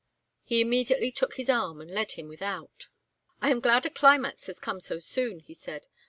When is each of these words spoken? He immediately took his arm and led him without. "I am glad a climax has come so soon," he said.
He 0.41 0.61
immediately 0.61 1.11
took 1.11 1.35
his 1.35 1.47
arm 1.47 1.79
and 1.79 1.91
led 1.91 2.13
him 2.13 2.27
without. 2.27 2.87
"I 3.39 3.51
am 3.51 3.59
glad 3.59 3.85
a 3.85 3.91
climax 3.91 4.47
has 4.47 4.57
come 4.57 4.81
so 4.81 4.97
soon," 4.97 5.37
he 5.41 5.53
said. 5.53 5.85